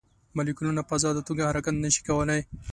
[0.35, 2.39] مالیکولونه په ازاده توګه حرکت نه شي کولی.